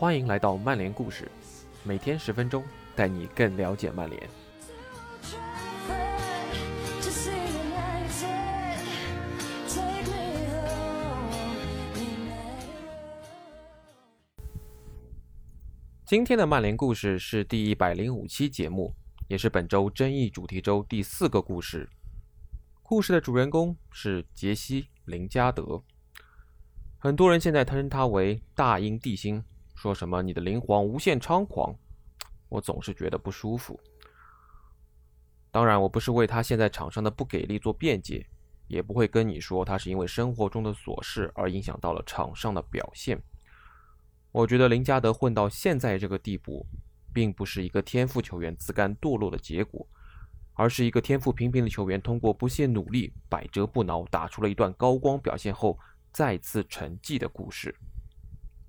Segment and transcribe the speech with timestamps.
[0.00, 1.28] 欢迎来到曼联故事，
[1.82, 2.62] 每天十分钟，
[2.94, 4.30] 带你更了解曼联。
[16.06, 18.94] 今天的曼联故事是第一百零五期节目，
[19.26, 21.88] 也是本周争议主题周第四个故事。
[22.84, 25.82] 故事的主人公是杰西·林加德，
[26.98, 29.42] 很多人现在称他为“大英帝星”。
[29.78, 31.72] 说什么你的灵皇无限猖狂，
[32.48, 33.78] 我总是觉得不舒服。
[35.52, 38.26] 当然，我不是为他现在场上的不给力做辩解，
[38.66, 43.22] 也不会跟你说他是因为生活中的琐事而影响到了场上的表现。
[44.32, 46.66] 我觉得林加德混到现在这个地步，
[47.14, 49.86] 并不是一个天赋球员自甘堕落的结果，
[50.54, 55.78] 而是一个天赋平平的球员通过不懈努力、百折不挠，打出了一段高光表现后
[56.10, 57.72] 再次沉寂的故事。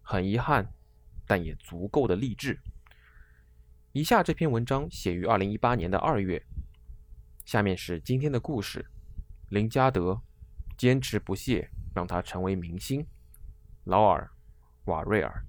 [0.04, 0.72] 很遗憾。
[1.30, 2.60] 但也足够的励志。
[3.92, 6.44] 以下这篇文章写于二零一八年的二月。
[7.46, 8.84] 下面是今天的故事：
[9.50, 10.20] 林加德
[10.76, 13.06] 坚持不懈，让他成为明星。
[13.84, 14.28] 劳尔·
[14.92, 15.46] 瓦瑞尔。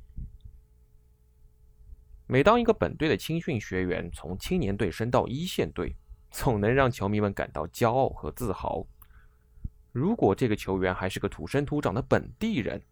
[2.26, 5.96] 每当一个本队的青训学员从青年队升到一线队，
[6.30, 8.86] 总能让球迷们感到骄傲和自豪。
[9.92, 12.82] 如果这个球员还是个土生土长的本地人，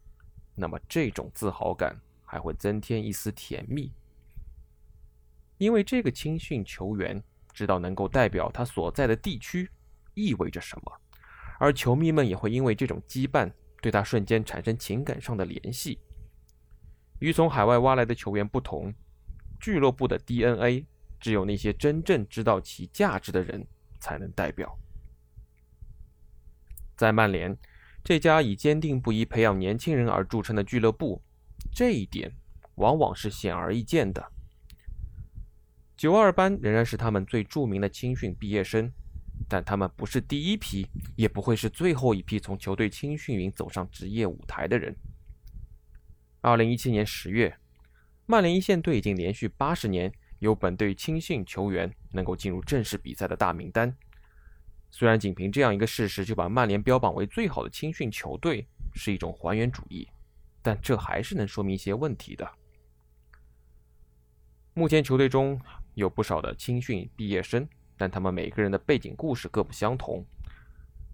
[0.54, 1.94] 那么这种自豪感。
[2.30, 3.90] 还会增添一丝甜蜜，
[5.56, 7.22] 因为这个青训球员
[7.54, 9.70] 知道能够代表他所在的地区
[10.12, 10.92] 意味着什么，
[11.58, 15.98] 而球迷们也会因为这种羁绊对他瞬间产生情感上的联系。
[17.20, 18.92] 与从海外挖来的球员不同，
[19.58, 20.84] 俱乐部的 DNA
[21.18, 23.66] 只有那些真正知道其价值的人
[23.98, 24.78] 才能代表。
[26.94, 27.56] 在曼联
[28.04, 31.22] 这家以坚定不移培养年轻人而著称的俱乐部。
[31.78, 32.32] 这一点
[32.74, 34.32] 往往是显而易见的。
[35.96, 38.90] 九二班仍然是他们最著名的青训毕业生，
[39.48, 44.96] 但他们不是第一批，也不会是最后一批从球队青训营走上职业舞台的人。
[46.40, 47.56] 二零一七年十月，
[48.26, 53.96] 曼联一线队已经连续八十年有本队青训球员能够进入正式比赛的大名单。
[54.90, 58.66] 虽然仅凭这样一个事实就把曼联标榜为最好的青训球队，
[58.96, 60.08] 是一种还原主义。
[60.62, 62.50] 但这还是能说明一些问题的。
[64.74, 65.60] 目前球队中
[65.94, 70.24] 有不少的青训毕业生，但他们每个人的背景故事各不相同。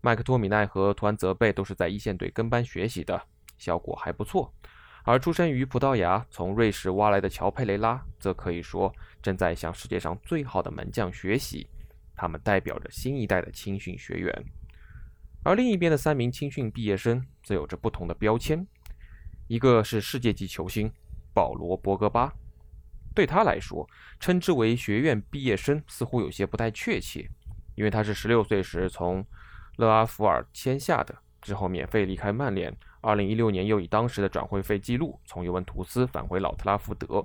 [0.03, 3.21] 麦克托米奈和图安泽贝都是在一线队跟班学习的，
[3.57, 4.53] 效果还不错。
[5.03, 11.67] 而出生于葡萄牙、从瑞士挖来的乔佩雷拉，则可以说正在向世界上最好的门将学习。
[12.15, 14.45] 他们代表着新一代的青训学员。
[15.43, 18.67] 而另一边的三名青训毕业生则有着不同的标签。
[19.47, 20.91] 一个是世界级球星
[21.35, 22.33] 保罗·博格巴，
[23.15, 23.87] 对他来说，
[24.19, 27.29] 称之为学院毕业生似乎有些不太确切，
[27.75, 29.25] 因为他是十六岁时从
[29.77, 32.75] 勒阿弗尔签下的，之后免费离开曼联。
[33.01, 37.23] 二零一六年又以当时的转会费记录从尤文图斯返回老特拉福德。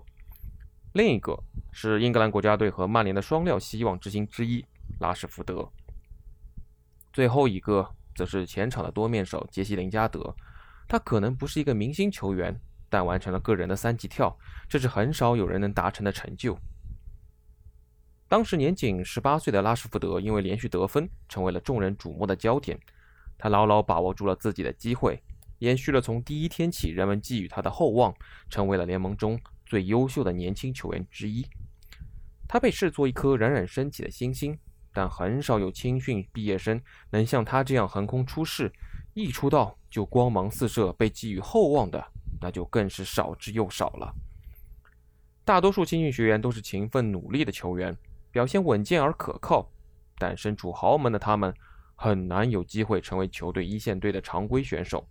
[0.92, 1.42] 另一个
[1.72, 4.66] 是英格兰国家队和曼联的双料希望之星之一
[5.00, 5.72] 拉什福德。
[7.14, 10.36] 最后一个则是前场的多面手杰西·林加德。
[10.90, 16.58] 他可能不是一个明星球员，但完成了个人的三级跳，这是很少有人能达成的成就。
[18.28, 22.78] 当时年仅十八岁的拉什福德，因为连续得分，成为了众人瞩目的焦点。
[23.38, 25.22] 他牢牢把握住了自己的机会，
[25.60, 28.14] 延续了从第一天起人们寄予他的厚望，
[28.50, 31.48] 成为了联盟中最优秀的年轻球员之一。
[32.48, 34.58] 他被视作一颗冉冉升起的新星，
[34.92, 38.74] 但很少有青训毕业生能像他这样横空出世。
[39.14, 42.04] 一出道就光芒四射，被寄予厚望的，
[42.40, 44.14] 那就更是少之又少了。
[45.44, 47.98] 大多数青训学员都是勤奋努力的球员，
[48.32, 49.68] 表现稳健而可靠，
[50.18, 51.54] 但身处豪门的他们
[51.96, 55.08] 很难有机会成为球队一线队的常规选手。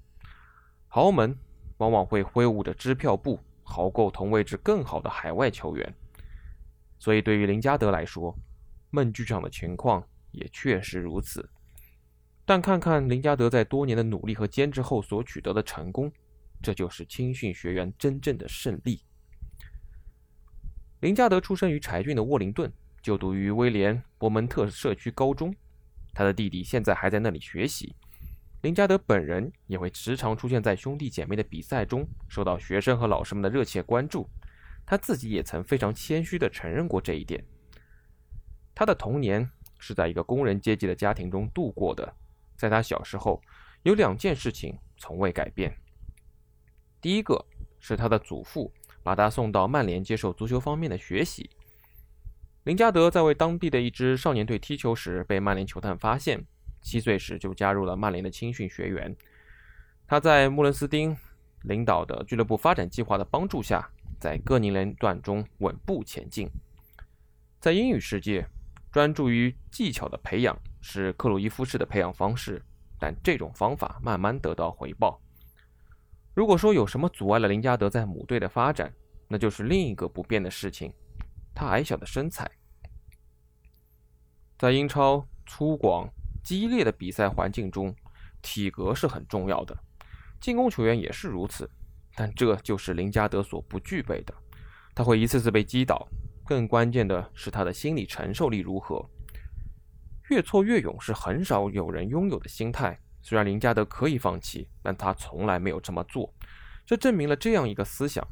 [0.87, 1.37] 豪门
[1.79, 5.95] 往往会挥舞着支票簿，豪购同位置更好的海外球员。
[7.01, 8.35] 所以，对于林加德来说，
[8.91, 11.49] 梦剧场的情况也确实如此。
[12.49, 16.11] 但看看林加德在多年的努力和坚持后所取得的成功，
[16.63, 19.03] 这就是青训学员真正的胜利。
[21.01, 22.73] 林加德出生于柴郡的沃灵顿，
[23.03, 25.55] 就读于威廉伯蒙特社区高中。
[26.15, 27.95] 他的弟弟现在还在那里学习。
[28.63, 34.27] 林加德本人也会时常出现在兄弟姐妹的比赛中，受到学生和老师们的热切关注。
[34.87, 37.45] 他自己也曾非常谦虚地承认过这一点。
[38.75, 42.11] 他的童年是在一个工人阶级的家庭中度过的。
[42.59, 43.41] 在他小时候，
[43.85, 45.75] 有两件事情从未改变。
[47.01, 47.43] 第一个
[47.79, 48.73] 是他的祖父
[49.05, 51.49] 把他送到曼联接受足球方面的学习。
[52.65, 56.45] 林加德在为当地的一支少年队踢球时，被曼联球探发现。
[56.81, 59.15] 七岁时就加入了曼联的青训学员。
[60.07, 61.15] 他在穆伦斯丁
[61.63, 63.89] 领导的俱乐部发展计划的帮助下，
[64.21, 66.49] 在各年龄段中稳步前进。
[67.61, 68.47] 在英语世界，
[68.93, 72.63] 专注于技巧的培养是克鲁伊夫式的培养方式，
[72.99, 75.21] 但这种方法慢慢得到回报。
[76.35, 78.93] 如果说有什么阻碍了林加德在母队的发展，
[79.27, 80.93] 那就是另一个不变的事情：
[81.55, 82.51] 他矮小的身材。
[84.57, 86.09] 在英超粗犷、
[86.43, 87.95] 激烈的比赛环境中，
[88.43, 89.77] 体格是很重要的。
[90.41, 91.69] 进攻球员也是如此，
[92.15, 94.35] 但这就是林加德所不具备的。
[94.95, 96.09] 他会一次次被击倒。
[96.45, 99.05] 更关键的是他的心理承受力如何。
[100.29, 102.99] 越挫越勇是很少有人拥有的心态。
[103.23, 106.33] 虽然林加德可以放弃，但他从来没有这么做。
[106.87, 108.27] 这证明了这样一个思想：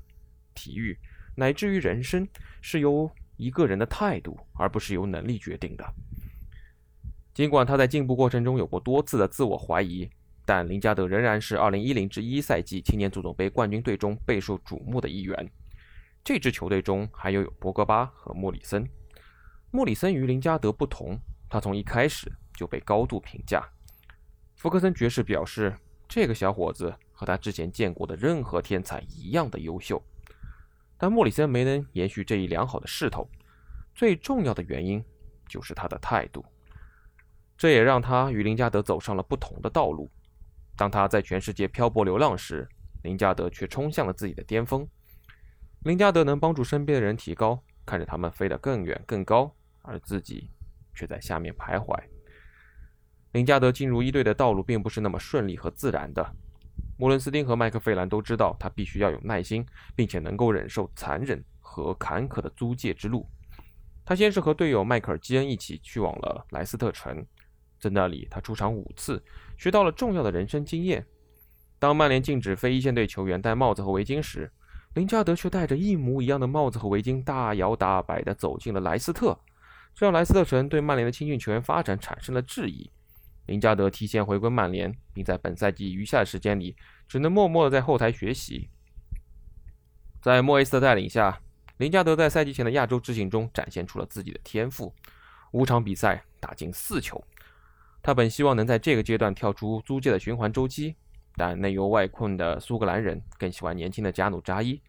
[0.54, 0.98] 体育
[1.34, 2.26] 乃至于人生
[2.60, 5.84] 是由一个人的态度，而不是由能力决定的。
[7.34, 10.08] 尽管他在进步过程中有过多次的自我怀疑，
[10.46, 15.50] 但林加德仍然是2010至1赛季青年足总杯冠军队中备受瞩目的一员。
[16.24, 18.88] 这支球队中还有有博格巴和莫里森。
[19.70, 21.18] 莫里森与林加德不同，
[21.56, 23.66] 他从一开始就被高度评价。
[24.56, 25.74] 福克森爵士表示，
[26.06, 30.02] 这个小伙子和他之前见过的任何天才一样的优秀。
[30.98, 33.26] 但莫里森没能延续这一良好的势头，
[33.94, 35.02] 最重要的原因
[35.48, 36.44] 就是他的态度。
[37.56, 40.10] 这也让他与林加德走上了不同的道路。
[40.76, 42.68] 当他在全世界漂泊流浪时，
[43.02, 44.86] 林加德却冲向了自己的巅峰。
[45.84, 49.50] 林加德能帮助身边的人提高，看着他们飞得更远更高，
[49.80, 50.50] 而自己
[50.96, 51.96] 却在下面徘徊。
[53.32, 56.26] 林加德进入一队的道路并不是那么顺利和自然的。
[56.98, 59.64] 穆伦斯丁和麦克费兰都知道，他必须要有耐心，
[59.94, 63.28] 并且能够忍受残忍和坎坷的租借之路。
[64.04, 67.22] 他先是和队友迈克尔·基恩一起去往了莱斯特城，
[67.78, 69.22] 在那里他出场五次，
[69.58, 71.04] 学到了重要的人生经验。
[71.78, 74.50] 当曼联禁止非一线队球员戴帽子和围巾时，
[74.94, 79.38] 林加德却戴着一模一样的帽子和围巾，大摇大摆地走进了莱斯特，
[79.96, 82.90] 这让莱斯特城对曼联的青训球员发展产生了质疑。
[83.46, 86.76] 林加德提前回归曼联，并在本赛季余下的时间里，
[87.08, 88.68] 只能默默地在后台学习。
[90.20, 91.40] 在莫耶斯的带领下，
[91.78, 94.94] 林加德在赛季前的亚洲之行中展现出了自己的天赋，
[95.52, 97.24] 五场比赛打进四球。
[98.02, 100.94] 他本希望能在这个阶段跳出租借的循环周期。
[101.38, 104.80] 但内忧外困的苏格兰人更喜欢年轻的加努扎伊，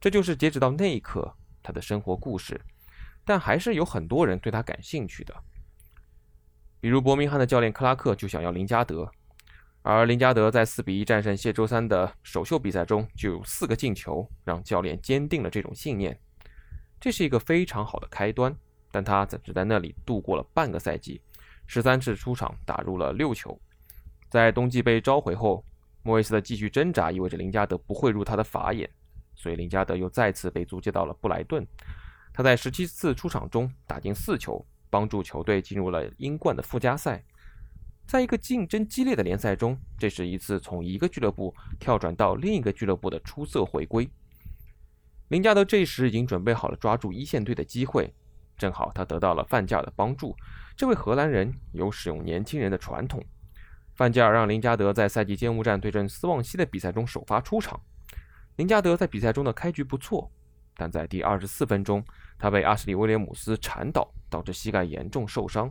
[0.00, 1.32] 这就是截止到那一刻
[1.62, 2.60] 他的生活故事。
[3.24, 5.34] 但还是有很多人对他感兴趣的，
[6.80, 9.10] 比如伯明翰的教练克拉克就想要林加德，
[9.82, 16.18] 而林加德在四比一战胜谢周三的首秀比赛中就有四个进球，让教练坚定了这种信念。
[17.00, 18.54] 这是一个非常好的开端，
[18.90, 21.20] 但他只在那里度过了半个赛季，
[21.66, 23.60] 十三次出场打入了六球，
[24.28, 25.64] 在冬季被召回后。
[26.04, 28.90] 莫耶斯的继续挣扎意味着林加德不会入他的法眼，
[29.36, 31.64] 所以林加德又再次被租借到了布莱顿。
[32.32, 37.22] 他在十七次出场中打进四球，帮助球队进入了英冠的附加赛。
[38.06, 44.10] 在一个竞争激烈的联赛中，这是一次从一个俱乐部跳转到另一个俱乐部的出色回归。
[45.28, 48.12] 林加德这时已经准备好了抓住一线队的机会，
[48.58, 50.36] 正好他得到了范加尔的帮助。
[50.76, 53.22] 这位荷兰人有使用年轻人的传统。
[53.94, 57.80] 范加尔让林加德在赛季揭幕战对阵斯旺西的比赛中首发出场。
[58.56, 60.30] 林加德在比赛中的开局不错，
[60.76, 62.04] 但在第二十四分钟，
[62.38, 65.70] 他被阿什利·威廉姆斯铲倒，导致膝盖严重受伤。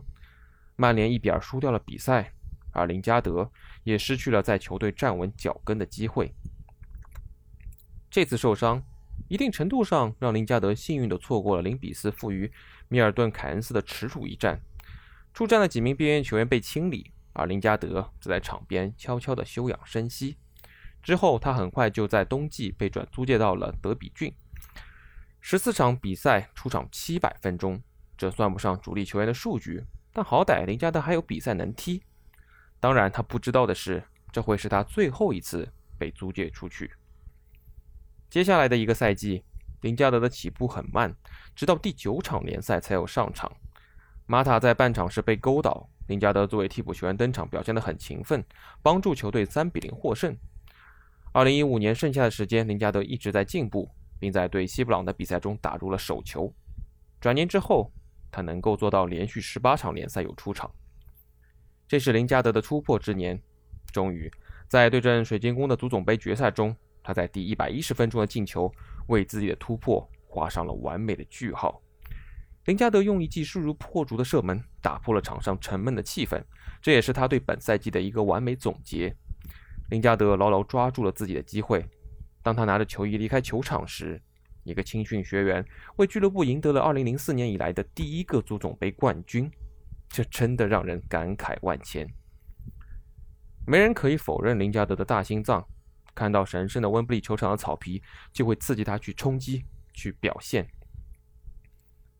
[0.76, 2.32] 曼联一比二输掉了比赛，
[2.72, 3.50] 而林加德
[3.84, 6.34] 也失去了在球队站稳脚跟的机会。
[8.10, 8.82] 这次受伤，
[9.28, 12.50] 一定程度上让林加德幸运地错过了零比四负于
[12.88, 14.60] 米尔顿·凯恩斯的耻辱一战。
[15.32, 17.12] 出战的几名边缘球员被清理。
[17.34, 20.36] 而林加德则在场边悄悄地休养生息。
[21.02, 24.30] 之后，他很快就在冬季被转租借到了德比郡。
[25.44, 27.82] 十四场比赛出场七百分钟，
[28.16, 32.00] 这算不上主力球员的数据，但好歹林加德还有比赛能踢。
[32.78, 35.68] 当然，他不知道的是，这会是他最后一次
[35.98, 36.92] 被租借出去。
[38.30, 39.42] 接下来的一个赛季，
[39.80, 41.12] 林加德的起步很慢，
[41.56, 43.52] 直到第九场联赛才有上场。
[44.26, 45.90] 马塔在半场时被勾倒。
[46.06, 48.44] 林加德作为替补球员登场，表现得很勤奋，
[48.80, 50.36] 帮助球队三比零获胜。
[51.32, 53.90] 二零一五年剩下的时间，林加德一直在进步，
[54.22, 56.54] 并在对西布朗的比赛中打入了首球。
[57.20, 57.90] 转年之后，
[58.30, 60.70] 他能够做到连续十八场联赛有出场，
[61.88, 63.36] 这是林加德的突破之年。
[63.92, 64.30] 终于，
[64.68, 68.72] 在对阵水晶宫的足总杯决赛中，他在第一百一十分钟的进球，
[69.08, 71.82] 为自己的突破画上了完美的句号。
[72.66, 76.40] 林加德用一记势如破竹的射门打破了场上沉闷的气氛，
[76.80, 79.12] 这也是他对本赛季的一个完美总结。
[79.90, 81.84] 林加德牢牢抓住了自己的机会，
[82.42, 84.20] 当他拿着球衣离开球场时，
[84.64, 85.64] 一个青训学员
[85.96, 89.50] 为俱乐部赢得了2004年以来的第一个足总杯冠军，
[90.08, 92.08] 这真的让人感慨万千。
[93.66, 95.66] 没人可以否认林加德的大心脏，
[96.14, 100.68] 看到神圣的温布利球场的草皮，就会刺激他去冲击、去表现。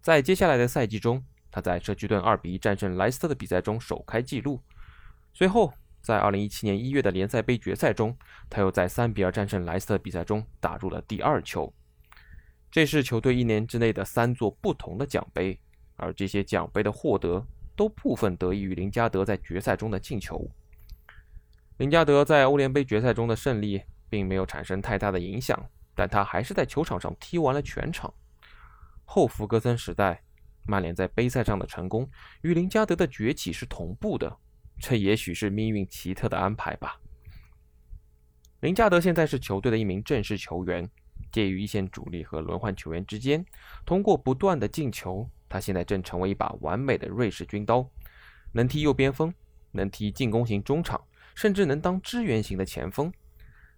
[0.00, 4.60] 在接下来的赛季中，他在社区盾2比1战胜莱斯特的比赛中首开纪录。
[5.32, 8.16] 随后，在2017年1月的联赛杯决赛中，
[8.50, 11.72] 他又在3比2战胜莱斯特比赛中打入了第二球。
[12.70, 15.60] 这是球队一年之内的三座不同的奖杯，
[15.96, 20.50] 而这些奖杯的获得都部分得益于林加德在决赛中的进球。
[21.76, 25.58] 林加德在欧联杯决赛中的胜利并没有产生太大的影响，
[25.94, 28.12] 但他还是在球场上踢完了全场。
[29.04, 30.22] 后弗格森时代，
[30.66, 32.08] 曼联在杯赛上的成功
[32.40, 34.36] 与林加德的崛起是同步的，
[34.78, 37.00] 这也许是命运奇特的安排吧。
[38.60, 40.88] 林加德现在是球队的一名正式球员，
[41.30, 43.44] 介于一线主力和轮换球员之间。
[43.84, 47.88] 通过不断的进球，他现在正成为一把完美的瑞士军刀，
[48.52, 49.32] 能踢右边锋，
[49.72, 51.00] 能踢进攻型中场。
[51.34, 53.10] 甚至能当支援型的前锋，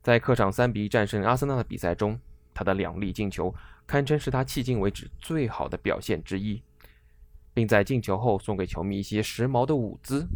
[0.02, 2.18] 在客场三比一战胜阿森纳的比赛中，
[2.52, 3.54] 他的两粒进球
[3.86, 6.60] 堪称是他迄今为止最好的表现之一，
[7.52, 10.26] 并在进球后送给球迷一些时髦的舞姿。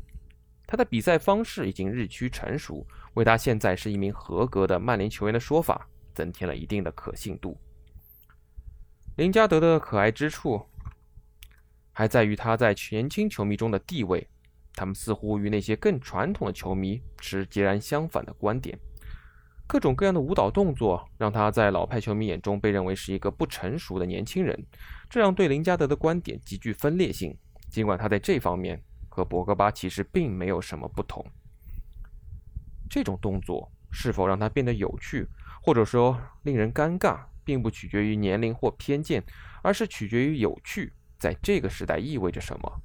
[0.68, 7.58] 他的比赛方式已经日趋成熟，为他现在是一名合格的曼联球员的说法增添了一定的可信度。
[9.16, 10.62] 林加德的可爱之处
[11.90, 14.28] 还在于他在年轻球迷中的地位。
[14.74, 18.78] 他们似乎与那些更传统的球迷持截然相反的观点。
[19.66, 24.56] 各种各样的舞蹈动作让他在老派球迷眼中被认为是一个不成熟的年轻人，
[25.10, 27.36] 这让对林加德的观点极具分裂性。
[27.68, 28.80] 尽管他在这方面
[29.18, 31.26] 和博格巴其实并没有什么不同。
[32.88, 35.26] 这种动作是否让他变得有趣，
[35.60, 39.20] 或者说令人尴尬，并不取决于年龄或偏见，
[39.60, 42.80] 而是取决于有趣在这个时代意味着什么。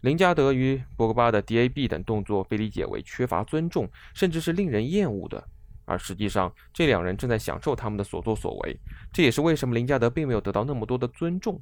[0.00, 5.48] 林加德与博格巴的 DAB 等动作被理解为缺乏尊重，甚至是令人厌恶的，
[5.84, 8.76] 而实际上这两人正在享受他们的所作所为。
[9.12, 11.60] 这也是为什么林加德并没有得到那么多的尊重。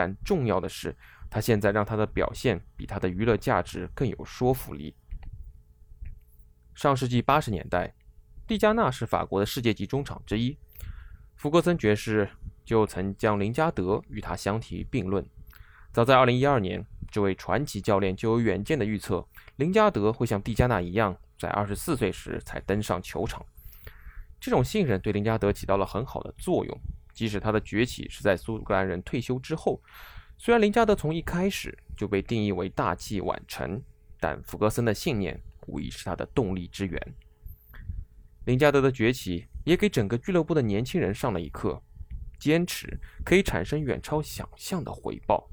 [0.00, 0.96] 但重要的是，
[1.28, 4.94] 他现在让他的表现比他的娱乐价值更有说服力。
[6.74, 7.92] 上世纪八十年代，
[8.46, 10.56] 蒂加纳是法国的世界级中场之一，
[11.36, 12.30] 福格森爵士
[12.64, 15.22] 就曾将林加德与他相提并论。
[15.92, 16.86] 早在2012年。
[17.12, 19.26] 这位传奇教练就有远见的预测，
[19.56, 23.44] 林加德会像蒂加纳一样，在二十四岁时才登上球场。
[24.38, 26.80] 这种信任对林加德起到了很好的作用，
[27.20, 29.78] 即使他的崛起是在苏格兰人退休之后。
[30.38, 33.78] 虽然林加德从一开始就被定义为大器晚成，
[34.18, 37.14] 但弗格森的信念无疑是他的动力之源。
[38.46, 41.82] 林加德的崛起也给整个俱乐部的年轻人上了一课：
[42.38, 45.46] 坚持可以产生远超想象的回报。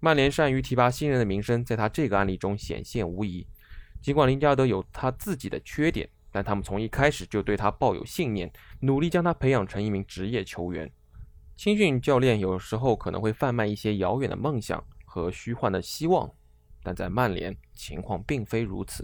[0.00, 3.46] 曼联善于提拔新人的名声，在他这个案例中显现无疑。
[4.02, 10.92] 尽管林加德有他自己的缺点，但他们从一开始就对他抱有信念，努力将他培养成一名职业球员。
[11.56, 16.30] 青训教练有时候可能会贩卖一些遥远的梦想和虚幻的希望，
[16.82, 19.02] 但在曼联情况并非如此。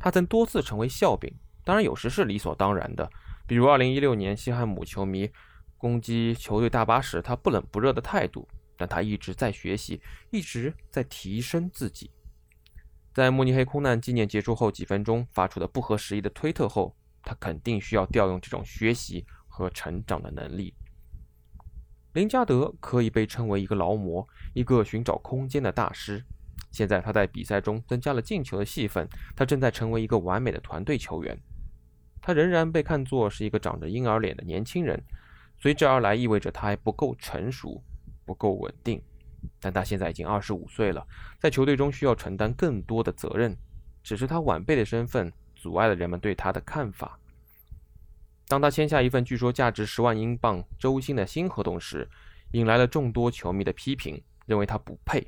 [0.00, 1.30] 他曾多次成为笑柄，
[1.66, 3.10] 当然有时是理所当然的，
[3.46, 5.30] 比如2016年西汉姆球迷
[5.76, 8.48] 攻击球队大巴时，他不冷不热的态度。
[8.78, 12.10] 但他一直在学习，一直在提升自己。
[13.14, 20.74] 在慕尼黑空难纪念结束后几分钟发出的不合时宜的推特后，他肯定需要调用这种学习和成长的能力。
[22.14, 26.24] 林加德可以被称为一个劳模，一个寻找空间的大师。
[26.72, 31.38] 现在他在比赛中增加了进球的戏份，他正在成为一个完美的团队球员。
[32.20, 35.00] 他仍然被看作是一个长着婴儿脸的年轻人，
[35.60, 37.80] 随之而来意味着他还不够成熟。
[38.26, 39.00] 不够稳定，
[39.60, 41.06] 但他现在已经二十五岁了，
[41.38, 43.56] 在球队中需要承担更多的责任。
[44.02, 47.18] 只是他晚辈的身份阻碍了人们对他的看法。
[48.46, 52.06] 当他签下一份据说价值十万英镑周薪的新合同时，
[52.52, 55.26] 引来了众多球迷的批评，认为他不配。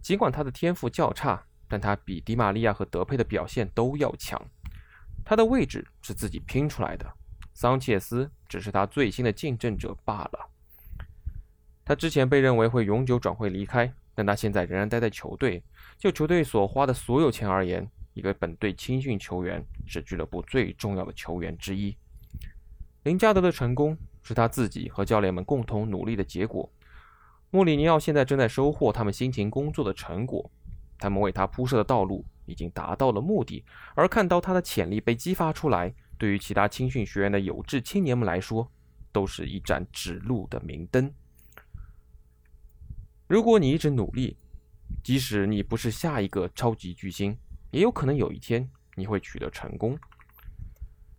[0.00, 4.42] 尽管他的天赋较差，但他比迪玛利亚和德佩的表现都要强。
[5.22, 7.06] 他的位置是自己拼出来的，
[7.52, 10.50] 桑切斯只是他最新的竞争者罢了。
[11.88, 15.62] 他之前被认为会永久转会离开，但他现在仍然待在球队。
[15.96, 21.96] 就球队所花的所有钱而言，一个本队青训球员是俱乐部最重要的球员之一。
[23.04, 26.70] 林加德的成功是他自己和教练们共同努力的结果。
[27.48, 30.50] 穆里尼奥现在正在收获他们辛勤工作的成果，
[30.98, 33.64] 他们为他铺设的道路已经达到了目的，
[33.94, 38.70] 而看到他的潜力被激发出来，对于其他青训学院的有志青年们来说，
[39.10, 41.10] 都是一盏指路的明灯。
[43.28, 44.38] 如果你一直努力，
[45.04, 47.36] 即使你不是下一个超级巨星，
[47.70, 48.66] 也有可能有一天
[48.96, 49.98] 你会取得成功。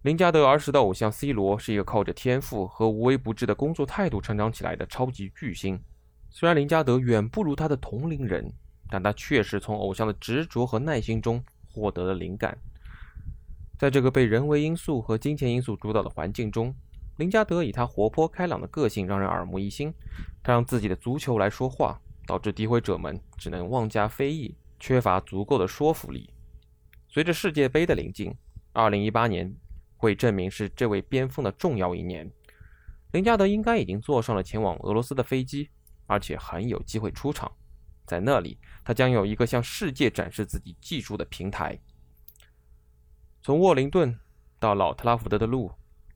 [0.01, 5.79] 林加德儿时的偶像 C 罗是一个靠着天赋和无微不至的工作态度成长起来的超级巨星。
[6.31, 8.51] 虽然林加德远不如他的同龄人，
[8.89, 12.57] 但他确实从偶像的执着和耐心中获得了灵感。
[13.77, 16.73] 在这个被人为因素和金钱因素主导的环境中，
[17.19, 19.93] 林加德以他活泼开朗的个性让人耳目一新。
[20.41, 26.33] 他让自己的足球来说话，导致诋毁者们只能妄加非议，缺乏足够的说服力。
[27.07, 28.33] 随着世界杯的临近
[28.73, 29.55] ，2018年。
[30.01, 32.31] 会证明是这位边锋的重要一年。
[33.11, 35.69] 林加德应该已经坐上了前往俄罗斯的飞机，
[36.07, 37.51] 而且很有机会出场。
[38.05, 41.77] 在那里，他将有一个向世界展示自己技术的平台。
[43.41, 44.17] 从沃灵顿
[44.57, 45.69] 到老特拉福德的路，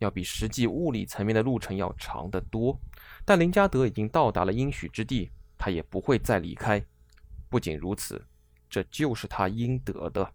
[0.03, 2.79] 要比实际物理层面的路程要长得多。
[3.25, 6.83] 但林加德已经到达了应许之地，他也不会再离开。
[7.49, 8.23] 不仅如此，
[8.69, 10.33] 这就是他应得的。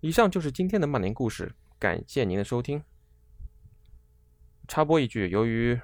[0.00, 1.54] 以上就是今天的曼联故事。
[1.78, 2.82] 感谢您的收听。
[4.68, 5.80] 插播一句，由于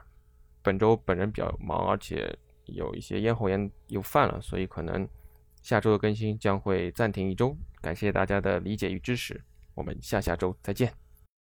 [0.63, 5.09] 本周本人比较忙，而且有一些咽喉炎又犯了，所以可能
[5.63, 7.57] 下周的更新将会暂停一周。
[7.81, 9.43] 感谢大家的理解与支持，
[9.75, 11.06] 我们下下周再见。